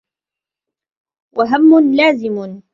وَهَمٌّ 1.35 1.95
لَازِمٌ 1.95 2.61